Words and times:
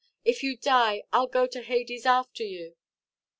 If 0.25 0.41
you 0.41 0.57
die, 0.57 1.03
Iʼll 1.13 1.29
go 1.31 1.45
to 1.45 1.61
[Hades] 1.61 2.07
after 2.07 2.43
you." 2.43 2.75